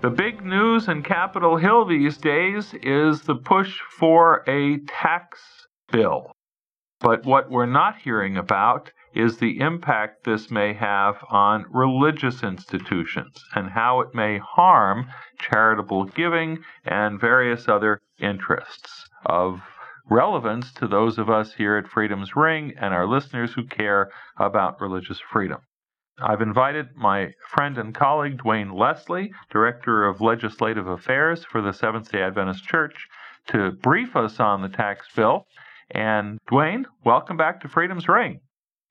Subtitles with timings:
[0.00, 6.30] The big news in Capitol Hill these days is the push for a tax bill.
[7.00, 13.44] But what we're not hearing about is the impact this may have on religious institutions
[13.56, 19.62] and how it may harm charitable giving and various other interests of
[20.08, 24.80] relevance to those of us here at Freedom's Ring and our listeners who care about
[24.80, 25.58] religious freedom.
[26.20, 32.10] I've invited my friend and colleague Dwayne Leslie, Director of Legislative Affairs for the Seventh
[32.10, 33.08] day Adventist Church,
[33.48, 35.46] to brief us on the tax bill.
[35.92, 38.40] And Dwayne, welcome back to Freedom's Ring.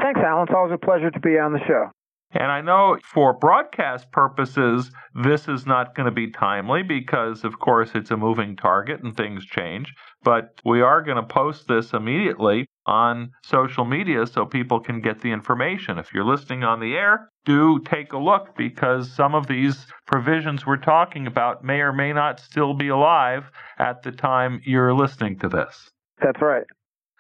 [0.01, 0.47] Thanks, Alan.
[0.47, 1.91] It's always a pleasure to be on the show.
[2.31, 7.59] And I know for broadcast purposes, this is not going to be timely because, of
[7.59, 9.93] course, it's a moving target and things change.
[10.23, 15.21] But we are going to post this immediately on social media so people can get
[15.21, 15.97] the information.
[15.97, 20.65] If you're listening on the air, do take a look because some of these provisions
[20.65, 25.39] we're talking about may or may not still be alive at the time you're listening
[25.39, 25.91] to this.
[26.21, 26.65] That's right.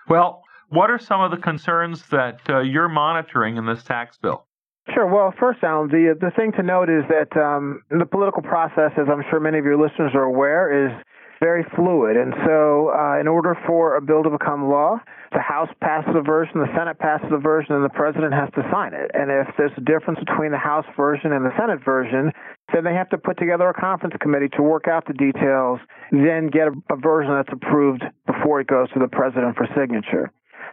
[0.09, 4.46] Well, what are some of the concerns that uh, you're monitoring in this tax bill?
[4.93, 5.05] Sure.
[5.05, 9.07] Well, first, Alan, the the thing to note is that um, the political process, as
[9.11, 10.91] I'm sure many of your listeners are aware, is
[11.39, 12.17] very fluid.
[12.17, 14.97] And so, uh, in order for a bill to become law,
[15.33, 18.63] the House passes a version, the Senate passes a version, and the President has to
[18.71, 19.11] sign it.
[19.13, 22.31] And if there's a difference between the House version and the Senate version,
[22.73, 25.79] then they have to put together a conference committee to work out the details,
[26.11, 30.31] then get a, a version that's approved before it goes to the President for signature.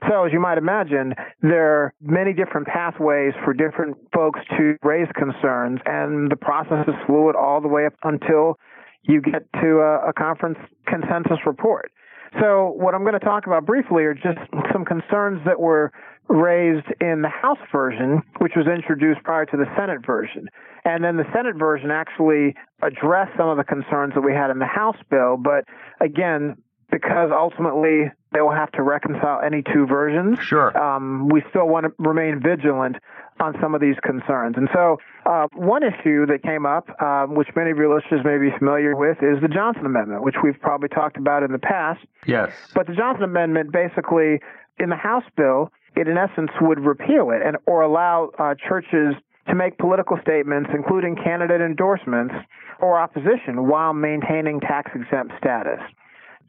[0.09, 5.09] So, as you might imagine, there are many different pathways for different folks to raise
[5.15, 8.59] concerns, and the process is fluid all the way up until
[9.03, 11.93] you get to a, a conference consensus report.
[12.41, 14.39] So, what I'm going to talk about briefly are just
[14.73, 15.93] some concerns that were
[16.29, 20.49] raised in the House version, which was introduced prior to the Senate version.
[20.85, 24.59] And then the Senate version actually addressed some of the concerns that we had in
[24.59, 25.65] the House bill, but
[26.01, 26.57] again,
[26.91, 30.39] because ultimately they will have to reconcile any two versions.
[30.41, 30.77] Sure.
[30.77, 32.97] Um, we still want to remain vigilant
[33.41, 34.57] on some of these concerns.
[34.57, 38.39] And so, uh, one issue that came up, um, which many of your listeners may
[38.39, 42.01] be familiar with, is the Johnson Amendment, which we've probably talked about in the past.
[42.27, 42.53] Yes.
[42.75, 44.41] But the Johnson Amendment basically,
[44.79, 49.15] in the House bill, it in essence would repeal it and or allow uh, churches
[49.49, 52.35] to make political statements, including candidate endorsements
[52.81, 55.81] or opposition, while maintaining tax exempt status.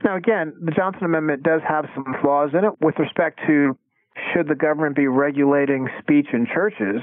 [0.03, 3.77] Now, again, the Johnson Amendment does have some flaws in it with respect to
[4.33, 7.01] should the government be regulating speech in churches.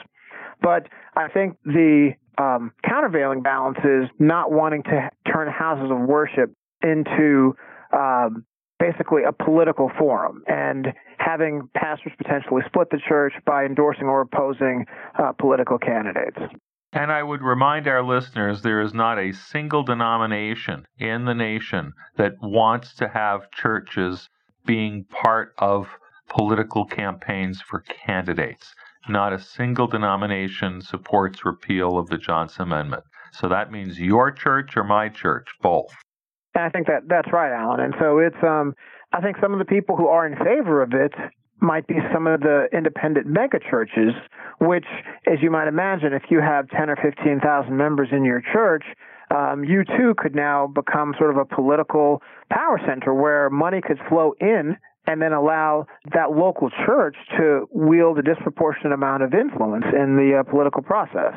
[0.61, 6.55] But I think the um, countervailing balance is not wanting to turn houses of worship
[6.83, 7.55] into
[7.93, 8.45] um,
[8.79, 10.89] basically a political forum and
[11.19, 14.87] having pastors potentially split the church by endorsing or opposing
[15.19, 16.39] uh, political candidates.
[16.93, 21.93] And I would remind our listeners there is not a single denomination in the nation
[22.17, 24.29] that wants to have churches
[24.67, 25.89] being part of
[26.29, 28.75] political campaigns for candidates.
[29.09, 33.05] Not a single denomination supports repeal of the Johnson Amendment.
[33.33, 35.93] So that means your church or my church, both.
[36.55, 37.81] I think that that's right, Alan.
[37.81, 38.75] And so it's um
[39.13, 41.13] I think some of the people who are in favor of it
[41.63, 44.13] might be some of the independent mega churches,
[44.61, 44.87] which,
[45.27, 48.85] as you might imagine, if you have 10 or 15,000 members in your church,
[49.35, 53.99] um, you too could now become sort of a political power center where money could
[54.09, 59.85] flow in and then allow that local church to wield a disproportionate amount of influence
[59.87, 61.35] in the uh, political process.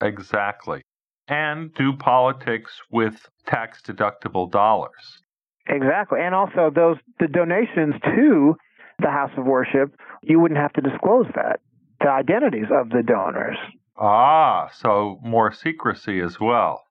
[0.00, 0.82] Exactly.
[1.28, 3.14] And do politics with
[3.46, 5.22] tax deductible dollars.
[5.68, 6.20] Exactly.
[6.20, 8.56] And also those the donations to
[9.00, 11.60] the house of worship, you wouldn't have to disclose that,
[12.00, 13.58] the identities of the donors.
[13.96, 16.82] Ah, so more secrecy as well.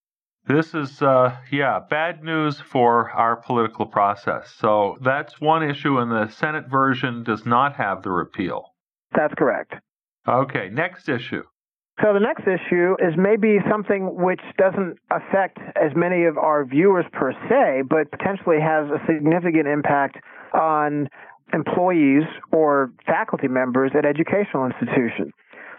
[0.46, 4.54] This is, uh, yeah, bad news for our political process.
[4.58, 8.74] So that's one issue, and the Senate version does not have the repeal.
[9.16, 9.74] That's correct.
[10.28, 11.44] Okay, next issue.
[12.02, 17.06] So the next issue is maybe something which doesn't affect as many of our viewers
[17.14, 20.18] per se, but potentially has a significant impact
[20.54, 21.08] on
[21.52, 25.34] employees or faculty members at educational institutions.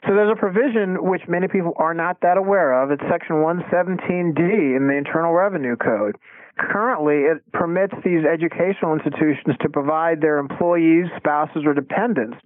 [0.06, 2.90] So there's a provision which many people are not that aware of.
[2.90, 6.16] It's Section 117D in the Internal Revenue Code.
[6.58, 12.36] Currently, it permits these educational institutions to provide their employees, spouses, or dependents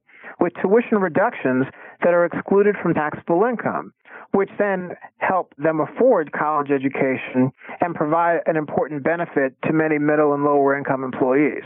[0.41, 1.67] with tuition reductions
[2.05, 3.93] that are excluded from taxable income,
[4.33, 7.51] which then help them afford college education
[7.81, 11.65] and provide an important benefit to many middle and lower income employees.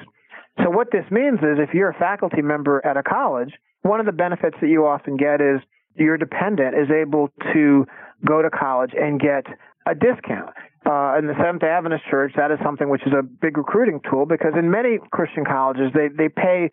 [0.58, 3.52] So what this means is if you're a faculty member at a college,
[3.82, 5.60] one of the benefits that you often get is
[5.96, 7.86] your dependent is able to
[8.24, 9.44] go to college and get
[9.86, 10.54] a discount.
[10.84, 14.26] Uh, in the Seventh Adventist Church, that is something which is a big recruiting tool
[14.26, 16.70] because in many Christian colleges, they, they pay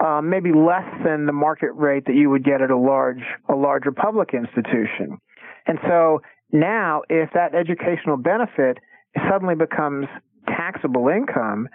[0.00, 3.54] uh, maybe less than the market rate that you would get at a large a
[3.54, 5.18] larger public institution.
[5.66, 8.78] And so now, if that educational benefit
[9.30, 10.06] suddenly becomes
[10.48, 11.68] taxable income,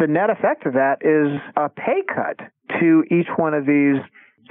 [0.00, 2.38] the net effect of that is a pay cut
[2.80, 4.00] to each one of these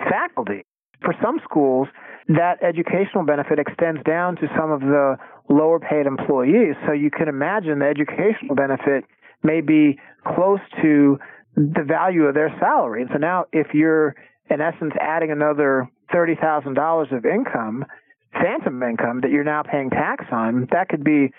[0.09, 0.63] faculty.
[1.01, 1.87] For some schools,
[2.27, 5.17] that educational benefit extends down to some of the
[5.49, 6.75] lower paid employees.
[6.85, 9.05] So you can imagine the educational benefit
[9.43, 9.97] may be
[10.35, 11.17] close to
[11.55, 13.01] the value of their salary.
[13.01, 14.15] And so now if you're
[14.49, 17.85] in essence adding another $30,000 of income,
[18.33, 21.31] phantom income that you're now paying tax on, that could be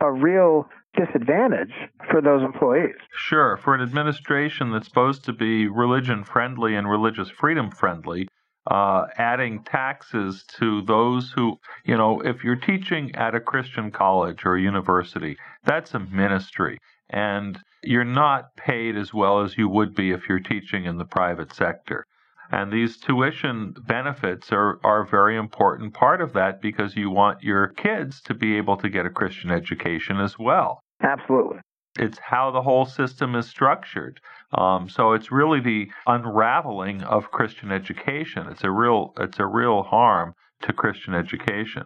[0.00, 1.72] a real disadvantage
[2.10, 2.96] for those employees.
[3.12, 3.56] Sure.
[3.56, 8.28] For an administration that's supposed to be religion friendly and religious freedom friendly,
[8.70, 14.44] uh, adding taxes to those who, you know, if you're teaching at a Christian college
[14.44, 16.78] or university, that's a ministry.
[17.08, 21.04] And you're not paid as well as you would be if you're teaching in the
[21.04, 22.06] private sector.
[22.50, 27.42] And these tuition benefits are, are a very important part of that because you want
[27.42, 30.80] your kids to be able to get a Christian education as well.
[31.02, 31.58] Absolutely.
[31.98, 34.20] It's how the whole system is structured.
[34.52, 38.46] Um, so it's really the unraveling of Christian education.
[38.48, 41.84] It's a real it's a real harm to Christian education.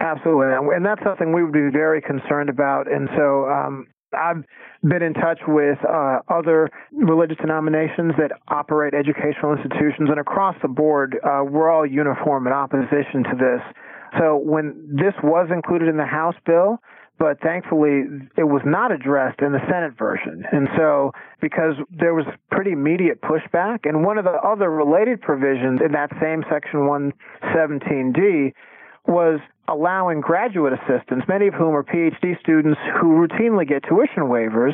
[0.00, 2.90] Absolutely, and that's something we would be very concerned about.
[2.90, 4.44] And so um, I've
[4.82, 10.68] been in touch with uh, other religious denominations that operate educational institutions, and across the
[10.68, 13.62] board, uh, we're all uniform in opposition to this.
[14.18, 16.78] So when this was included in the House bill,
[17.18, 18.04] but thankfully
[18.36, 20.44] it was not addressed in the Senate version.
[20.52, 25.80] And so, because there was pretty immediate pushback, and one of the other related provisions
[25.84, 28.52] in that same section 117D
[29.06, 34.72] was allowing graduate assistants, many of whom are PhD students who routinely get tuition waivers.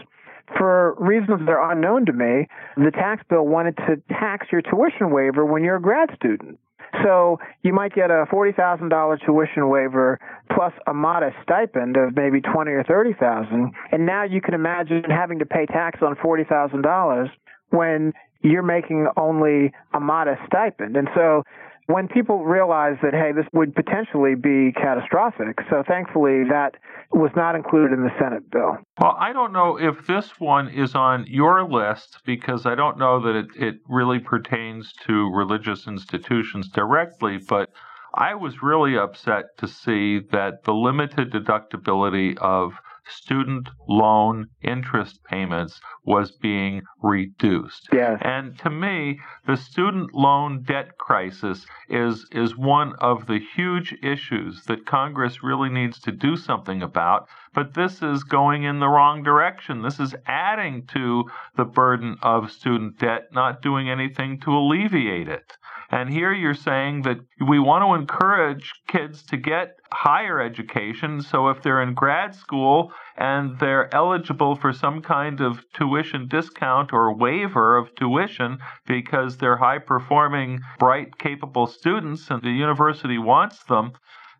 [0.58, 2.46] For reasons that are unknown to me,
[2.76, 6.58] the tax bill wanted to tax your tuition waiver when you're a grad student.
[7.02, 10.18] So you might get a forty thousand dollar tuition waiver
[10.54, 15.02] plus a modest stipend of maybe twenty or thirty thousand, and now you can imagine
[15.08, 17.30] having to pay tax on forty thousand dollars
[17.70, 18.12] when
[18.42, 20.96] you're making only a modest stipend.
[20.96, 21.42] And so
[21.86, 26.76] when people realized that, hey, this would potentially be catastrophic, so thankfully that
[27.12, 28.78] was not included in the Senate bill.
[28.98, 33.20] Well, I don't know if this one is on your list because I don't know
[33.20, 37.70] that it, it really pertains to religious institutions directly, but
[38.14, 42.74] I was really upset to see that the limited deductibility of
[43.06, 47.88] student loan interest payments was being reduced.
[47.92, 48.20] Yes.
[48.22, 54.64] And to me, the student loan debt crisis is is one of the huge issues
[54.64, 59.22] that Congress really needs to do something about, but this is going in the wrong
[59.22, 59.82] direction.
[59.82, 61.24] This is adding to
[61.56, 65.56] the burden of student debt, not doing anything to alleviate it.
[65.90, 71.20] And here you're saying that we want to encourage kids to get higher education.
[71.20, 76.92] So if they're in grad school and they're eligible for some kind of tuition discount
[76.92, 83.62] or waiver of tuition because they're high performing, bright, capable students and the university wants
[83.64, 83.92] them,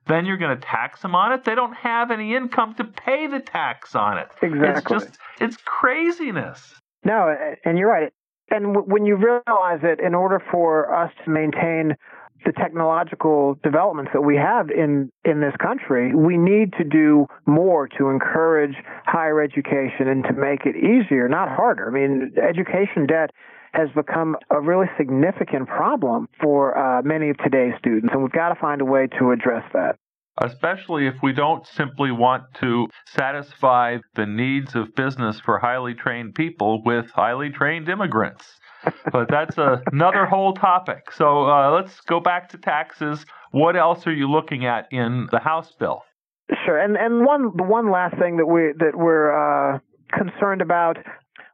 [0.06, 1.44] then you're going to tax them on it.
[1.44, 4.28] They don't have any income to pay the tax on it.
[4.42, 4.96] Exactly.
[4.96, 6.74] It's just, it's craziness.
[7.04, 7.34] No,
[7.64, 8.12] and you're right.
[8.50, 11.96] And when you realize that in order for us to maintain
[12.44, 17.88] the technological developments that we have in, in this country, we need to do more
[17.96, 18.74] to encourage
[19.06, 21.88] higher education and to make it easier, not harder.
[21.88, 23.30] I mean, education debt
[23.74, 28.50] has become a really significant problem for uh, many of today's students, and we've got
[28.50, 29.96] to find a way to address that
[30.42, 36.34] especially if we don't simply want to satisfy the needs of business for highly trained
[36.34, 38.58] people with highly trained immigrants.
[39.12, 41.10] but that's a, another whole topic.
[41.12, 43.24] So uh, let's go back to taxes.
[43.52, 46.02] What else are you looking at in the House bill?
[46.66, 49.78] Sure, and and one the one last thing that we that we're uh,
[50.12, 50.98] concerned about,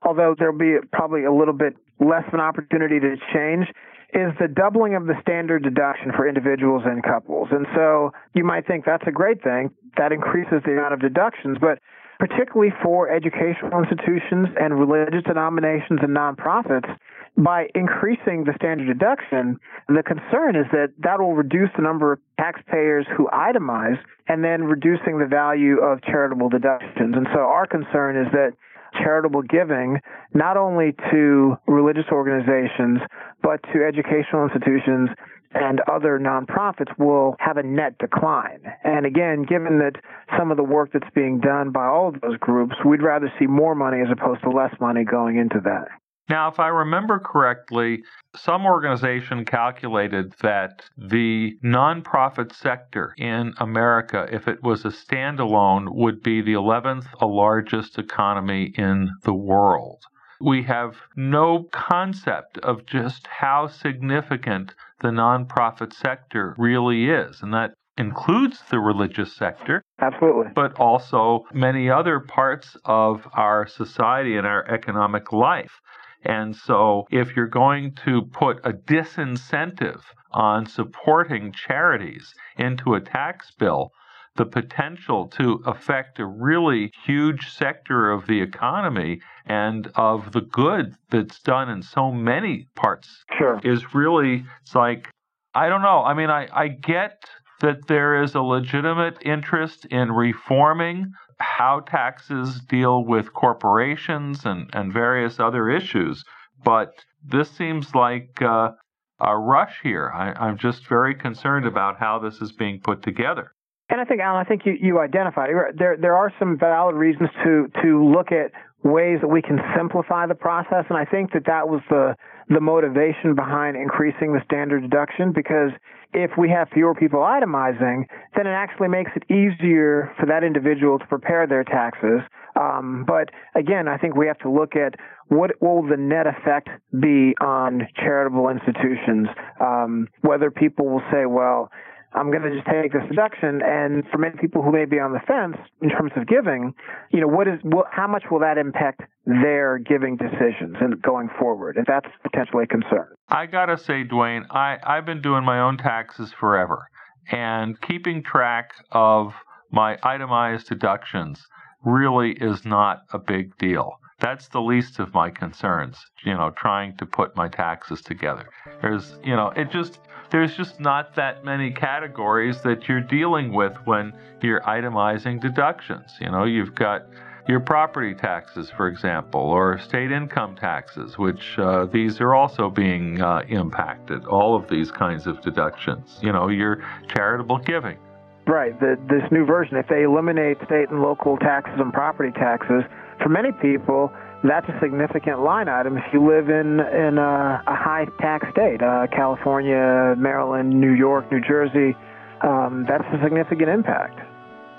[0.03, 3.69] although there'll be probably a little bit less of an opportunity to change,
[4.13, 7.49] is the doubling of the standard deduction for individuals and couples.
[7.53, 9.71] And so you might think that's a great thing.
[9.97, 11.79] That increases the amount of deductions, but
[12.19, 16.91] particularly for educational institutions and religious denominations and nonprofits,
[17.37, 22.19] by increasing the standard deduction, the concern is that that will reduce the number of
[22.39, 27.15] taxpayers who itemize and then reducing the value of charitable deductions.
[27.17, 28.53] And so our concern is that
[28.95, 30.01] charitable giving,
[30.35, 33.01] not only to religious organizations,
[33.43, 35.11] but to educational institutions
[35.53, 38.61] and other nonprofits will have a net decline.
[38.85, 39.97] And again, given that
[40.39, 43.47] some of the work that's being done by all of those groups, we'd rather see
[43.47, 45.89] more money as opposed to less money going into that.
[46.31, 48.05] Now, if I remember correctly,
[48.37, 56.23] some organization calculated that the nonprofit sector in America, if it was a standalone, would
[56.23, 60.05] be the 11th largest economy in the world.
[60.41, 67.73] We have no concept of just how significant the nonprofit sector really is, and that
[67.99, 69.83] includes the religious sector.
[70.01, 70.53] Absolutely.
[70.55, 75.81] But also many other parts of our society and our economic life.
[76.25, 83.51] And so, if you're going to put a disincentive on supporting charities into a tax
[83.53, 83.93] bill,
[84.37, 90.95] the potential to affect a really huge sector of the economy and of the good
[91.11, 93.61] that's done in so many parts sure.
[93.65, 95.11] is really, it's like,
[95.55, 96.03] I don't know.
[96.05, 97.25] I mean, I, I get
[97.61, 104.93] that there is a legitimate interest in reforming how taxes deal with corporations and, and
[104.93, 106.23] various other issues.
[106.63, 108.73] But this seems like uh,
[109.21, 110.11] a rush here.
[110.15, 113.53] I, am just very concerned about how this is being put together.
[113.89, 115.57] And I think, Alan, I think you, you identified it.
[115.77, 118.53] There, there are some valid reasons to, to look at
[118.85, 120.85] ways that we can simplify the process.
[120.89, 122.15] And I think that that was the,
[122.49, 125.71] the motivation behind increasing the standard deduction because
[126.13, 128.05] if we have fewer people itemizing,
[128.37, 132.21] then it actually makes it easier for that individual to prepare their taxes.
[132.57, 134.95] Um, but again, I think we have to look at
[135.29, 139.29] what will the net effect be on charitable institutions.
[139.61, 141.71] Um, whether people will say, well,
[142.13, 143.61] I'm going to just take this deduction.
[143.65, 146.75] And for many people who may be on the fence in terms of giving,
[147.11, 149.03] you know, what is, what, how much will that impact
[149.43, 151.77] their giving decisions and going forward?
[151.77, 153.09] And that's potentially a concern.
[153.29, 156.89] I got to say, Dwayne, I, I've been doing my own taxes forever
[157.31, 159.33] and keeping track of
[159.71, 161.47] my itemized deductions
[161.85, 163.93] really is not a big deal.
[164.19, 168.51] That's the least of my concerns, you know, trying to put my taxes together.
[168.83, 169.99] There's, you know, it just,
[170.31, 176.13] there's just not that many categories that you're dealing with when you're itemizing deductions.
[176.21, 177.07] You know, you've got
[177.49, 183.21] your property taxes, for example, or state income taxes, which uh, these are also being
[183.21, 184.25] uh, impacted.
[184.27, 186.19] All of these kinds of deductions.
[186.23, 187.99] You know, your charitable giving.
[188.47, 188.79] Right.
[188.81, 192.83] The, this new version, if they eliminate state and local taxes and property taxes,
[193.23, 194.11] for many people,
[194.43, 198.83] that's a significant line item if you live in in a, a high tax state,
[198.83, 201.95] uh, California, Maryland, New York, New Jersey.
[202.41, 204.19] Um, that's a significant impact.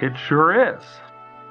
[0.02, 0.84] It sure is.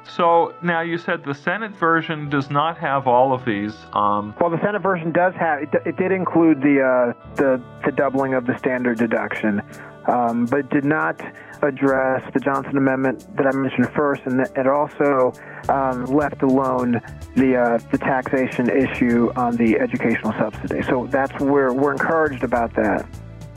[0.08, 3.74] So now you said the Senate version does not have all of these.
[3.92, 5.62] Um, well, the Senate version does have.
[5.62, 9.62] It, it did include the uh, the the doubling of the standard deduction,
[10.06, 11.20] um, but did not
[11.62, 15.32] address the Johnson Amendment that I mentioned first, and it also
[15.68, 17.00] um, left alone
[17.36, 20.82] the uh, the taxation issue on the educational subsidy.
[20.82, 23.06] So that's where we're encouraged about that.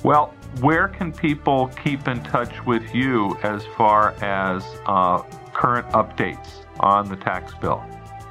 [0.03, 5.23] Well, where can people keep in touch with you as far as uh,
[5.63, 7.81] current updates on the tax bill?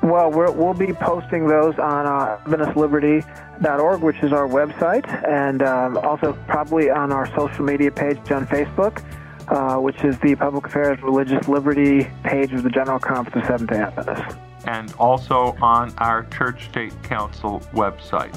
[0.02, 5.96] Well, we will be posting those on uh, AdventistLiberty.org, which is our website, and um,
[5.96, 9.02] also probably on our social media page on Facebook,
[9.48, 13.70] uh, which is the Public Affairs Religious Liberty page of the General Conference of Seventh
[13.70, 14.36] day Adventists.
[14.66, 18.36] And also on our Church State Council website.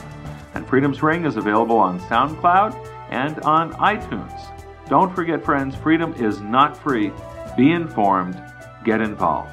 [0.53, 4.87] And Freedom's Ring is available on SoundCloud and on iTunes.
[4.87, 7.11] Don't forget, friends, freedom is not free.
[7.57, 8.41] Be informed,
[8.85, 9.51] get involved.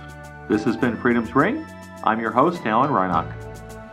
[0.48, 1.66] This has been Freedom's Ring.
[2.04, 3.32] I'm your host, Alan Reinach.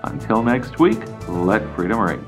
[0.03, 2.25] Until next week, let freedom ring.